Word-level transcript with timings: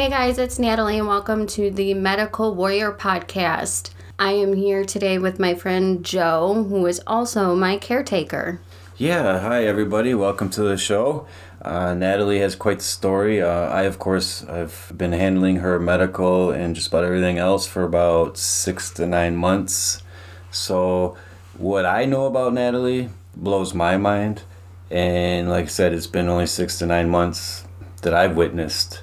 Hey 0.00 0.08
guys, 0.08 0.38
it's 0.38 0.58
Natalie, 0.58 0.96
and 0.96 1.06
welcome 1.06 1.46
to 1.48 1.70
the 1.70 1.92
Medical 1.92 2.54
Warrior 2.54 2.90
Podcast. 2.90 3.90
I 4.18 4.32
am 4.32 4.54
here 4.54 4.82
today 4.82 5.18
with 5.18 5.38
my 5.38 5.54
friend 5.54 6.02
Joe, 6.02 6.64
who 6.70 6.86
is 6.86 7.02
also 7.06 7.54
my 7.54 7.76
caretaker. 7.76 8.62
Yeah, 8.96 9.40
hi 9.40 9.66
everybody. 9.66 10.14
Welcome 10.14 10.48
to 10.52 10.62
the 10.62 10.78
show. 10.78 11.26
Uh, 11.60 11.92
Natalie 11.92 12.38
has 12.38 12.56
quite 12.56 12.78
the 12.78 12.84
story. 12.84 13.42
Uh, 13.42 13.68
I, 13.68 13.82
of 13.82 13.98
course, 13.98 14.42
I've 14.44 14.90
been 14.96 15.12
handling 15.12 15.56
her 15.56 15.78
medical 15.78 16.50
and 16.50 16.74
just 16.74 16.88
about 16.88 17.04
everything 17.04 17.36
else 17.36 17.66
for 17.66 17.82
about 17.82 18.38
six 18.38 18.90
to 18.92 19.06
nine 19.06 19.36
months. 19.36 20.02
So, 20.50 21.18
what 21.58 21.84
I 21.84 22.06
know 22.06 22.24
about 22.24 22.54
Natalie 22.54 23.10
blows 23.36 23.74
my 23.74 23.98
mind. 23.98 24.44
And 24.90 25.50
like 25.50 25.66
I 25.66 25.68
said, 25.68 25.92
it's 25.92 26.06
been 26.06 26.30
only 26.30 26.46
six 26.46 26.78
to 26.78 26.86
nine 26.86 27.10
months 27.10 27.64
that 28.00 28.14
I've 28.14 28.34
witnessed. 28.34 29.02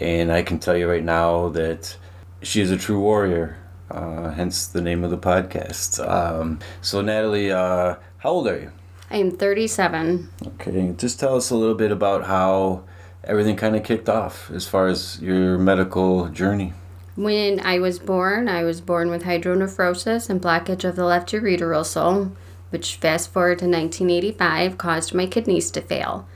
And 0.00 0.32
I 0.32 0.42
can 0.42 0.58
tell 0.58 0.76
you 0.76 0.88
right 0.88 1.04
now 1.04 1.48
that 1.50 1.96
she 2.42 2.60
is 2.60 2.70
a 2.70 2.76
true 2.76 3.00
warrior, 3.00 3.56
uh, 3.90 4.30
hence 4.30 4.66
the 4.66 4.80
name 4.80 5.04
of 5.04 5.10
the 5.10 5.18
podcast. 5.18 6.06
Um, 6.06 6.58
so, 6.80 7.00
Natalie, 7.00 7.50
uh, 7.50 7.96
how 8.18 8.30
old 8.30 8.48
are 8.48 8.58
you? 8.58 8.72
I 9.10 9.18
am 9.18 9.30
37. 9.30 10.28
Okay, 10.46 10.94
just 10.96 11.20
tell 11.20 11.36
us 11.36 11.50
a 11.50 11.56
little 11.56 11.74
bit 11.74 11.92
about 11.92 12.24
how 12.24 12.84
everything 13.24 13.56
kind 13.56 13.76
of 13.76 13.84
kicked 13.84 14.08
off 14.08 14.50
as 14.50 14.66
far 14.66 14.88
as 14.88 15.20
your 15.20 15.58
medical 15.58 16.28
journey. 16.28 16.72
When 17.14 17.60
I 17.60 17.78
was 17.78 17.98
born, 17.98 18.48
I 18.48 18.64
was 18.64 18.80
born 18.80 19.08
with 19.08 19.22
hydronephrosis 19.22 20.28
and 20.28 20.42
blockage 20.42 20.84
of 20.84 20.96
the 20.96 21.04
left 21.04 21.32
urethral, 21.32 22.32
which 22.70 22.96
fast 22.96 23.32
forward 23.32 23.60
to 23.60 23.64
1985 23.64 24.76
caused 24.76 25.14
my 25.14 25.26
kidneys 25.26 25.70
to 25.70 25.80
fail. 25.80 26.28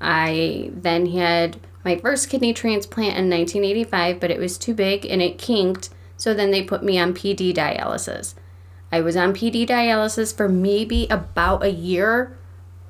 I 0.00 0.70
then 0.72 1.06
had 1.06 1.58
my 1.84 1.96
first 1.96 2.28
kidney 2.28 2.52
transplant 2.52 3.16
in 3.18 3.28
1985, 3.28 4.20
but 4.20 4.30
it 4.30 4.38
was 4.38 4.56
too 4.56 4.74
big 4.74 5.04
and 5.04 5.20
it 5.20 5.38
kinked, 5.38 5.90
so 6.16 6.32
then 6.32 6.50
they 6.50 6.62
put 6.62 6.84
me 6.84 6.98
on 6.98 7.14
PD 7.14 7.54
dialysis. 7.54 8.34
I 8.92 9.00
was 9.00 9.16
on 9.16 9.32
PD 9.32 9.66
dialysis 9.66 10.36
for 10.36 10.48
maybe 10.48 11.06
about 11.10 11.64
a 11.64 11.70
year, 11.70 12.36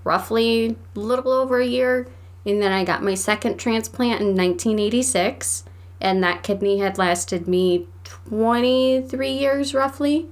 roughly 0.05 0.77
a 0.95 0.99
little 0.99 1.33
over 1.33 1.61
a 1.61 1.67
year, 1.67 2.09
and 2.45 2.61
then 2.61 2.73
I 2.73 2.85
got 2.85 3.03
my 3.03 3.15
second 3.15 3.57
transplant 3.57 4.21
in 4.21 4.37
1986, 4.37 5.65
and 6.01 6.23
that 6.23 6.43
kidney 6.43 6.79
had 6.79 6.99
lasted 6.99 7.47
me 7.49 7.87
23 8.05 9.31
years 9.31 9.75
roughly. 9.75 10.29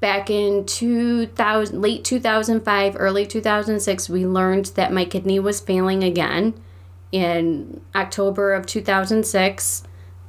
Back 0.00 0.30
in 0.30 0.64
2000, 0.64 1.82
late 1.82 2.04
2005, 2.04 2.96
early 2.96 3.26
2006, 3.26 4.08
we 4.08 4.24
learned 4.24 4.66
that 4.76 4.92
my 4.92 5.04
kidney 5.04 5.40
was 5.40 5.58
failing 5.58 6.04
again 6.04 6.54
in 7.12 7.80
October 7.94 8.52
of 8.52 8.66
2006, 8.66 9.82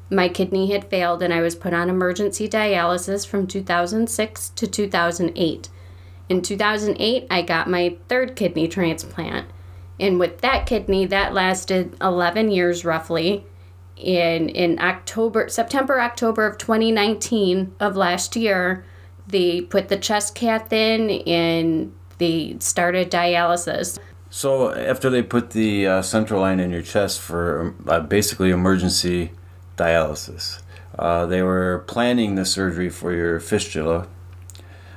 my 0.09 0.27
kidney 0.29 0.71
had 0.71 0.89
failed 0.89 1.21
and 1.21 1.33
I 1.33 1.41
was 1.41 1.55
put 1.55 1.73
on 1.73 1.89
emergency 1.89 2.47
dialysis 2.47 3.27
from 3.27 3.47
2006 3.47 4.49
to 4.49 4.67
2008. 4.67 5.69
In 6.29 6.41
2008, 6.41 7.27
I 7.29 7.41
got 7.41 7.69
my 7.69 7.97
third 8.07 8.35
kidney 8.35 8.67
transplant. 8.67 9.47
And 9.99 10.19
with 10.19 10.41
that 10.41 10.65
kidney, 10.65 11.05
that 11.07 11.33
lasted 11.33 11.95
11 12.01 12.51
years 12.51 12.85
roughly. 12.85 13.45
In, 13.97 14.47
in 14.49 14.79
October, 14.79 15.49
September, 15.49 15.99
October 15.99 16.45
of 16.45 16.57
2019 16.57 17.75
of 17.81 17.97
last 17.97 18.35
year, 18.37 18.85
they 19.27 19.61
put 19.61 19.89
the 19.89 19.97
chest 19.97 20.35
cath 20.35 20.71
in 20.71 21.09
and 21.27 21.93
they 22.17 22.55
started 22.59 23.11
dialysis. 23.11 23.99
So 24.29 24.71
after 24.71 25.09
they 25.09 25.23
put 25.23 25.51
the 25.51 25.87
uh, 25.87 26.01
central 26.01 26.41
line 26.41 26.59
in 26.59 26.69
your 26.71 26.83
chest 26.83 27.19
for 27.19 27.73
uh, 27.87 28.01
basically 28.01 28.51
emergency 28.51 29.31
dialysis, 29.75 30.61
uh, 30.97 31.25
they 31.25 31.41
were 31.41 31.83
planning 31.87 32.35
the 32.35 32.45
surgery 32.45 32.89
for 32.89 33.11
your 33.11 33.39
fistula, 33.39 34.07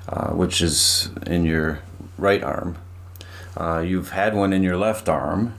uh, 0.09 0.31
which 0.33 0.61
is 0.61 1.11
in 1.27 1.45
your 1.45 1.81
right 2.19 2.43
arm. 2.43 2.77
Uh, 3.57 3.81
you've 3.81 4.11
had 4.11 4.35
one 4.35 4.53
in 4.53 4.63
your 4.63 4.77
left 4.77 5.09
arm, 5.09 5.55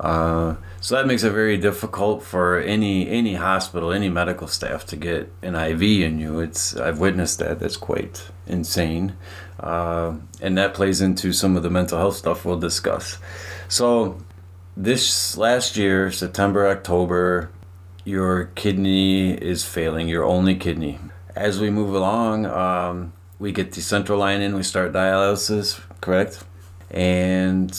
uh, 0.00 0.56
so 0.80 0.94
that 0.94 1.06
makes 1.06 1.24
it 1.24 1.30
very 1.30 1.56
difficult 1.56 2.22
for 2.22 2.58
any 2.58 3.08
any 3.08 3.34
hospital, 3.34 3.90
any 3.90 4.08
medical 4.08 4.46
staff 4.46 4.84
to 4.86 4.96
get 4.96 5.32
an 5.42 5.54
IV 5.54 5.82
in 5.82 6.18
you. 6.18 6.40
It's 6.40 6.76
I've 6.76 6.98
witnessed 6.98 7.38
that. 7.38 7.58
That's 7.58 7.76
quite 7.76 8.28
insane, 8.46 9.16
uh, 9.60 10.14
and 10.40 10.58
that 10.58 10.74
plays 10.74 11.00
into 11.00 11.32
some 11.32 11.56
of 11.56 11.62
the 11.62 11.70
mental 11.70 11.98
health 11.98 12.16
stuff 12.16 12.44
we'll 12.44 12.58
discuss. 12.58 13.18
So, 13.68 14.18
this 14.76 15.36
last 15.36 15.76
year, 15.76 16.12
September, 16.12 16.68
October, 16.68 17.50
your 18.04 18.46
kidney 18.54 19.32
is 19.32 19.64
failing. 19.64 20.08
Your 20.08 20.24
only 20.24 20.54
kidney. 20.54 20.98
As 21.34 21.60
we 21.60 21.70
move 21.70 21.94
along, 21.94 22.46
um, 22.46 23.12
we 23.38 23.52
get 23.52 23.72
the 23.72 23.80
central 23.80 24.18
line 24.18 24.40
in. 24.40 24.54
We 24.54 24.62
start 24.62 24.92
dialysis, 24.92 25.80
correct? 26.00 26.44
And 26.90 27.78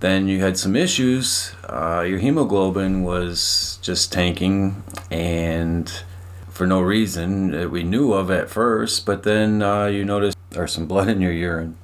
then 0.00 0.28
you 0.28 0.40
had 0.40 0.56
some 0.58 0.74
issues. 0.74 1.52
Uh, 1.68 2.04
your 2.06 2.18
hemoglobin 2.18 3.02
was 3.02 3.78
just 3.82 4.12
tanking, 4.12 4.82
and 5.10 5.90
for 6.48 6.66
no 6.66 6.80
reason 6.80 7.50
that 7.52 7.70
we 7.70 7.82
knew 7.82 8.12
of 8.12 8.30
at 8.30 8.50
first. 8.50 9.06
But 9.06 9.22
then 9.22 9.62
uh, 9.62 9.86
you 9.86 10.04
noticed 10.04 10.36
there's 10.50 10.72
some 10.72 10.86
blood 10.86 11.08
in 11.08 11.20
your 11.20 11.32
urine. 11.32 11.76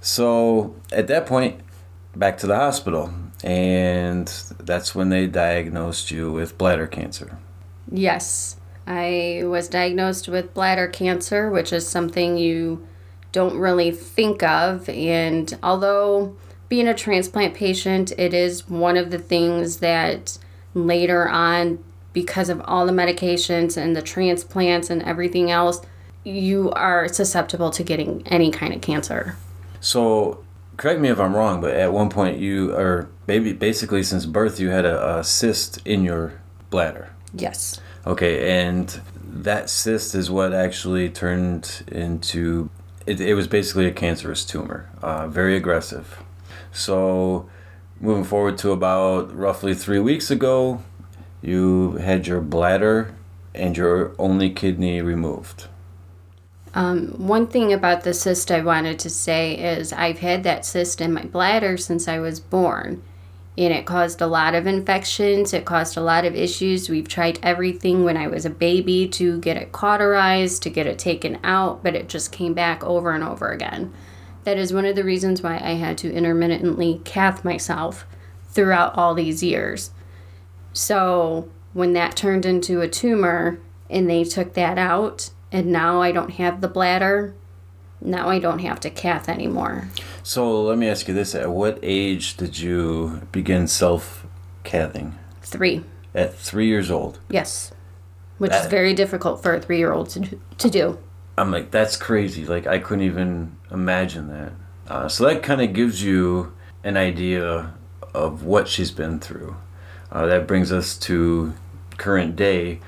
So 0.00 0.74
at 0.90 1.06
that 1.06 1.26
point, 1.26 1.60
back 2.16 2.36
to 2.38 2.46
the 2.46 2.56
hospital, 2.56 3.14
and 3.44 4.26
that's 4.58 4.94
when 4.94 5.08
they 5.08 5.26
diagnosed 5.26 6.10
you 6.10 6.32
with 6.32 6.58
bladder 6.58 6.86
cancer. 6.86 7.38
Yes, 7.90 8.56
I 8.86 9.42
was 9.44 9.68
diagnosed 9.68 10.28
with 10.28 10.54
bladder 10.54 10.88
cancer, 10.88 11.50
which 11.50 11.72
is 11.72 11.86
something 11.86 12.36
you 12.36 12.86
don't 13.32 13.56
really 13.56 13.90
think 13.90 14.42
of. 14.42 14.88
And 14.88 15.58
although 15.62 16.36
being 16.68 16.86
a 16.86 16.94
transplant 16.94 17.54
patient, 17.54 18.12
it 18.18 18.32
is 18.32 18.68
one 18.68 18.96
of 18.96 19.10
the 19.10 19.18
things 19.18 19.78
that 19.78 20.38
later 20.74 21.28
on, 21.28 21.82
because 22.12 22.48
of 22.48 22.60
all 22.64 22.86
the 22.86 22.92
medications 22.92 23.76
and 23.76 23.96
the 23.96 24.02
transplants 24.02 24.90
and 24.90 25.02
everything 25.02 25.50
else, 25.50 25.80
you 26.24 26.70
are 26.72 27.08
susceptible 27.08 27.70
to 27.70 27.82
getting 27.82 28.26
any 28.26 28.50
kind 28.50 28.72
of 28.72 28.80
cancer. 28.80 29.36
So, 29.80 30.44
correct 30.76 31.00
me 31.00 31.08
if 31.08 31.18
I'm 31.18 31.34
wrong, 31.34 31.60
but 31.60 31.74
at 31.74 31.92
one 31.92 32.08
point 32.08 32.38
you 32.38 32.74
are 32.76 33.08
maybe 33.26 33.52
basically 33.52 34.02
since 34.02 34.26
birth 34.26 34.60
you 34.60 34.70
had 34.70 34.84
a, 34.84 35.18
a 35.18 35.24
cyst 35.24 35.84
in 35.84 36.04
your 36.04 36.40
bladder. 36.70 37.10
Yes. 37.34 37.80
Okay, 38.06 38.66
and 38.66 39.00
that 39.24 39.70
cyst 39.70 40.14
is 40.14 40.30
what 40.30 40.52
actually 40.52 41.08
turned 41.10 41.82
into 41.88 42.70
it, 43.06 43.20
it 43.20 43.34
was 43.34 43.46
basically 43.46 43.86
a 43.86 43.92
cancerous 43.92 44.44
tumor, 44.44 44.90
uh, 45.02 45.28
very 45.28 45.56
aggressive. 45.56 46.22
So, 46.72 47.48
moving 48.00 48.24
forward 48.24 48.58
to 48.58 48.72
about 48.72 49.34
roughly 49.36 49.74
three 49.74 49.98
weeks 49.98 50.30
ago, 50.30 50.82
you 51.40 51.92
had 51.92 52.26
your 52.26 52.40
bladder 52.40 53.14
and 53.54 53.76
your 53.76 54.14
only 54.18 54.50
kidney 54.50 55.02
removed. 55.02 55.66
Um, 56.74 57.08
one 57.18 57.46
thing 57.48 57.72
about 57.72 58.02
the 58.02 58.14
cyst 58.14 58.50
I 58.50 58.60
wanted 58.60 58.98
to 59.00 59.10
say 59.10 59.54
is 59.54 59.92
I've 59.92 60.20
had 60.20 60.42
that 60.44 60.64
cyst 60.64 61.00
in 61.00 61.12
my 61.12 61.24
bladder 61.24 61.76
since 61.76 62.08
I 62.08 62.18
was 62.18 62.40
born. 62.40 63.02
And 63.58 63.72
it 63.72 63.84
caused 63.84 64.22
a 64.22 64.26
lot 64.26 64.54
of 64.54 64.66
infections. 64.66 65.52
It 65.52 65.66
caused 65.66 65.96
a 65.96 66.00
lot 66.00 66.24
of 66.24 66.34
issues. 66.34 66.88
We've 66.88 67.08
tried 67.08 67.38
everything 67.42 68.02
when 68.02 68.16
I 68.16 68.26
was 68.26 68.46
a 68.46 68.50
baby 68.50 69.06
to 69.08 69.38
get 69.40 69.58
it 69.58 69.72
cauterized, 69.72 70.62
to 70.62 70.70
get 70.70 70.86
it 70.86 70.98
taken 70.98 71.38
out, 71.44 71.82
but 71.82 71.94
it 71.94 72.08
just 72.08 72.32
came 72.32 72.54
back 72.54 72.82
over 72.82 73.10
and 73.10 73.22
over 73.22 73.50
again. 73.50 73.92
That 74.44 74.58
is 74.58 74.72
one 74.72 74.86
of 74.86 74.96
the 74.96 75.04
reasons 75.04 75.42
why 75.42 75.56
I 75.56 75.72
had 75.72 75.98
to 75.98 76.12
intermittently 76.12 77.00
cath 77.04 77.44
myself 77.44 78.06
throughout 78.48 78.96
all 78.96 79.14
these 79.14 79.42
years. 79.42 79.90
So 80.72 81.50
when 81.74 81.92
that 81.92 82.16
turned 82.16 82.46
into 82.46 82.80
a 82.80 82.88
tumor 82.88 83.60
and 83.90 84.08
they 84.08 84.24
took 84.24 84.54
that 84.54 84.78
out, 84.78 85.30
and 85.52 85.66
now 85.66 86.00
I 86.00 86.12
don't 86.12 86.32
have 86.32 86.62
the 86.62 86.68
bladder, 86.68 87.34
now 88.00 88.28
I 88.28 88.38
don't 88.38 88.60
have 88.60 88.80
to 88.80 88.90
cath 88.90 89.28
anymore. 89.28 89.88
So 90.22 90.62
let 90.62 90.78
me 90.78 90.88
ask 90.88 91.08
you 91.08 91.14
this: 91.14 91.34
At 91.34 91.50
what 91.50 91.78
age 91.82 92.36
did 92.36 92.58
you 92.58 93.22
begin 93.32 93.66
self 93.66 94.26
cathing? 94.64 95.14
Three. 95.42 95.84
At 96.14 96.34
three 96.34 96.66
years 96.66 96.90
old. 96.90 97.18
Yes, 97.28 97.72
which 98.38 98.50
that, 98.50 98.64
is 98.64 98.70
very 98.70 98.94
difficult 98.94 99.42
for 99.42 99.54
a 99.54 99.60
three-year-old 99.60 100.10
to 100.10 100.38
to 100.58 100.70
do. 100.70 100.98
I'm 101.38 101.50
like, 101.50 101.70
that's 101.70 101.96
crazy. 101.96 102.44
Like 102.44 102.66
I 102.66 102.78
couldn't 102.78 103.04
even 103.04 103.56
imagine 103.70 104.28
that. 104.28 104.52
Uh, 104.88 105.08
so 105.08 105.24
that 105.26 105.42
kind 105.42 105.60
of 105.60 105.72
gives 105.72 106.02
you 106.02 106.52
an 106.84 106.96
idea 106.96 107.72
of 108.14 108.44
what 108.44 108.68
she's 108.68 108.90
been 108.90 109.18
through. 109.18 109.56
Uh, 110.10 110.26
that 110.26 110.46
brings 110.46 110.70
us 110.70 110.98
to 110.98 111.54
current 111.96 112.36
day, 112.36 112.80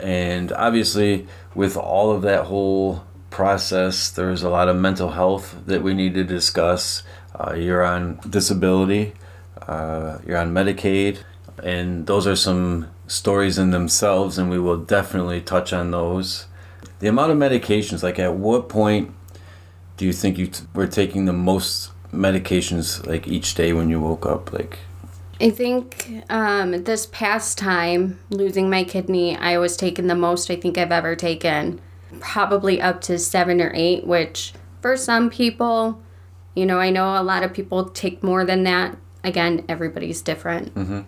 and 0.00 0.52
obviously 0.52 1.26
with 1.54 1.76
all 1.76 2.10
of 2.10 2.22
that 2.22 2.44
whole 2.46 3.04
process, 3.36 4.08
there's 4.08 4.42
a 4.42 4.48
lot 4.48 4.66
of 4.66 4.74
mental 4.76 5.10
health 5.10 5.54
that 5.66 5.82
we 5.82 5.92
need 5.92 6.14
to 6.14 6.24
discuss. 6.24 7.02
Uh, 7.38 7.52
you're 7.52 7.84
on 7.84 8.18
disability, 8.30 9.12
uh, 9.68 10.16
you're 10.26 10.38
on 10.38 10.54
Medicaid, 10.54 11.18
and 11.62 12.06
those 12.06 12.26
are 12.26 12.34
some 12.34 12.88
stories 13.06 13.58
in 13.58 13.72
themselves, 13.72 14.38
and 14.38 14.48
we 14.48 14.58
will 14.58 14.78
definitely 14.78 15.42
touch 15.42 15.74
on 15.74 15.90
those. 15.90 16.46
The 17.00 17.08
amount 17.08 17.30
of 17.30 17.36
medications, 17.36 18.02
like 18.02 18.18
at 18.18 18.32
what 18.32 18.70
point 18.70 19.14
do 19.98 20.06
you 20.06 20.14
think 20.14 20.38
you 20.38 20.46
t- 20.46 20.64
were 20.72 20.86
taking 20.86 21.26
the 21.26 21.34
most 21.34 21.90
medications 22.14 23.06
like 23.06 23.28
each 23.28 23.54
day 23.54 23.74
when 23.74 23.90
you 23.90 24.00
woke 24.00 24.24
up? 24.24 24.50
Like, 24.50 24.78
I 25.42 25.50
think 25.50 26.22
um, 26.30 26.84
this 26.84 27.04
past 27.04 27.58
time, 27.58 28.18
losing 28.30 28.70
my 28.70 28.82
kidney, 28.82 29.36
I 29.36 29.58
was 29.58 29.76
taking 29.76 30.06
the 30.06 30.14
most 30.14 30.50
I 30.50 30.56
think 30.56 30.78
I've 30.78 30.90
ever 30.90 31.14
taken. 31.14 31.82
Probably 32.20 32.80
up 32.80 33.00
to 33.02 33.18
seven 33.18 33.60
or 33.60 33.72
eight, 33.74 34.06
which 34.06 34.52
for 34.80 34.96
some 34.96 35.30
people, 35.30 36.00
you 36.54 36.66
know, 36.66 36.78
I 36.78 36.90
know 36.90 37.20
a 37.20 37.22
lot 37.22 37.42
of 37.42 37.52
people 37.52 37.90
take 37.90 38.22
more 38.22 38.44
than 38.44 38.64
that. 38.64 38.96
Again, 39.24 39.64
everybody's 39.68 40.22
different. 40.22 40.74
Mm-hmm. 40.74 41.00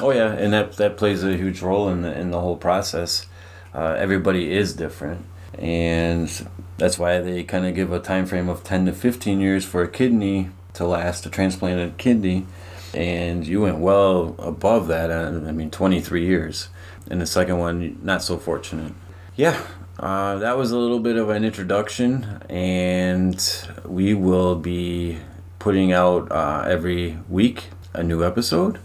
Oh 0.00 0.10
yeah, 0.12 0.32
and 0.32 0.52
that 0.52 0.76
that 0.76 0.96
plays 0.96 1.22
a 1.22 1.36
huge 1.36 1.62
role 1.62 1.88
in 1.88 2.02
the 2.02 2.18
in 2.18 2.30
the 2.30 2.40
whole 2.40 2.56
process. 2.56 3.26
Uh, 3.74 3.94
everybody 3.98 4.52
is 4.52 4.74
different, 4.74 5.24
and 5.58 6.48
that's 6.78 6.98
why 6.98 7.20
they 7.20 7.44
kind 7.44 7.66
of 7.66 7.74
give 7.74 7.92
a 7.92 8.00
time 8.00 8.26
frame 8.26 8.48
of 8.48 8.64
ten 8.64 8.86
to 8.86 8.92
fifteen 8.92 9.40
years 9.40 9.64
for 9.64 9.82
a 9.82 9.88
kidney 9.88 10.50
to 10.74 10.86
last, 10.86 11.26
a 11.26 11.30
transplanted 11.30 11.98
kidney, 11.98 12.46
and 12.94 13.46
you 13.46 13.60
went 13.60 13.78
well 13.78 14.34
above 14.38 14.88
that. 14.88 15.10
Uh, 15.10 15.46
I 15.46 15.52
mean, 15.52 15.70
twenty 15.70 16.00
three 16.00 16.24
years, 16.24 16.68
and 17.10 17.20
the 17.20 17.26
second 17.26 17.58
one 17.58 17.98
not 18.02 18.22
so 18.22 18.38
fortunate. 18.38 18.92
Yeah, 19.36 19.60
uh, 20.00 20.38
that 20.38 20.56
was 20.56 20.70
a 20.70 20.78
little 20.78 20.98
bit 20.98 21.16
of 21.16 21.28
an 21.28 21.44
introduction, 21.44 22.40
and 22.48 23.68
we 23.84 24.14
will 24.14 24.56
be 24.56 25.18
putting 25.58 25.92
out 25.92 26.32
uh, 26.32 26.64
every 26.66 27.18
week 27.28 27.64
a 27.92 28.02
new 28.02 28.24
episode 28.24 28.78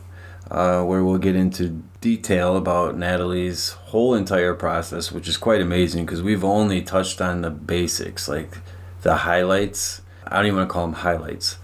uh, 0.52 0.84
where 0.84 1.06
we'll 1.06 1.18
get 1.18 1.34
into 1.34 1.82
detail 2.02 2.58
about 2.58 2.98
Natalie's 2.98 3.70
whole 3.70 4.14
entire 4.14 4.54
process, 4.54 5.10
which 5.10 5.30
is 5.30 5.38
quite 5.38 5.62
amazing 5.62 6.06
because 6.06 6.22
we've 6.22 6.44
only 6.44 6.82
touched 6.82 7.22
on 7.22 7.44
the 7.44 7.50
basics, 7.50 8.28
like 8.28 8.58
the 9.04 9.16
highlights. 9.16 10.02
I 10.28 10.36
don't 10.36 10.48
even 10.48 10.58
want 10.58 10.70
to 10.70 10.74
call 10.74 10.86
them 10.88 10.96
highlights. 10.96 11.58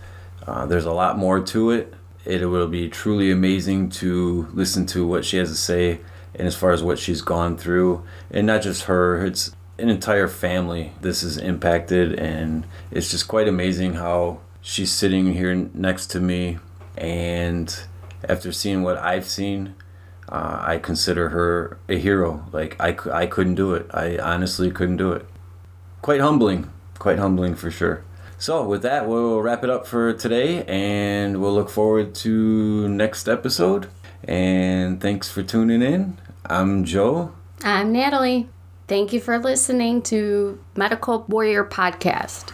Uh, 0.47 0.65
there's 0.65 0.85
a 0.85 0.93
lot 0.93 1.17
more 1.17 1.41
to 1.41 1.71
it. 1.71 1.93
It 2.23 2.45
will 2.45 2.69
be 2.69 2.87
truly 2.87 3.29
amazing 3.31 3.89
to 3.89 4.47
listen 4.53 4.85
to 4.87 5.05
what 5.05 5.25
she 5.25 5.35
has 5.37 5.49
to 5.49 5.57
say 5.57 5.99
and 6.35 6.47
as 6.47 6.55
far 6.55 6.71
as 6.71 6.83
what 6.83 6.99
she's 6.99 7.21
gone 7.21 7.57
through 7.57 8.03
and 8.29 8.47
not 8.47 8.61
just 8.61 8.83
her 8.83 9.25
it's 9.25 9.55
an 9.77 9.89
entire 9.89 10.27
family 10.27 10.93
this 11.01 11.23
is 11.23 11.37
impacted 11.37 12.13
and 12.19 12.65
it's 12.91 13.09
just 13.09 13.27
quite 13.27 13.47
amazing 13.47 13.93
how 13.93 14.39
she's 14.61 14.91
sitting 14.91 15.33
here 15.33 15.55
next 15.73 16.07
to 16.07 16.19
me 16.19 16.59
and 16.97 17.83
after 18.27 18.51
seeing 18.51 18.83
what 18.83 18.97
i've 18.97 19.27
seen 19.27 19.73
uh, 20.31 20.59
i 20.61 20.77
consider 20.77 21.29
her 21.29 21.77
a 21.89 21.97
hero. 21.97 22.45
Like 22.51 22.77
I, 22.79 22.97
I 23.11 23.25
couldn't 23.27 23.55
do 23.55 23.73
it. 23.73 23.87
I 23.93 24.17
honestly 24.17 24.71
couldn't 24.71 24.97
do 24.97 25.11
it. 25.11 25.25
Quite 26.01 26.21
humbling. 26.21 26.71
Quite 26.97 27.19
humbling 27.19 27.55
for 27.55 27.69
sure. 27.69 28.03
So 28.37 28.63
with 28.63 28.81
that 28.83 29.07
we'll 29.07 29.41
wrap 29.41 29.63
it 29.63 29.69
up 29.69 29.85
for 29.85 30.13
today 30.13 30.63
and 30.65 31.41
we'll 31.41 31.53
look 31.53 31.69
forward 31.69 32.15
to 32.15 32.87
next 32.87 33.27
episode 33.27 33.87
and 34.23 35.01
thanks 35.01 35.29
for 35.29 35.43
tuning 35.43 35.81
in. 35.81 36.17
I'm 36.45 36.83
Joe. 36.83 37.33
I'm 37.63 37.91
Natalie. 37.91 38.49
Thank 38.87 39.13
you 39.13 39.19
for 39.19 39.39
listening 39.39 40.01
to 40.03 40.59
Medical 40.75 41.25
Warrior 41.29 41.63
Podcast. 41.63 42.45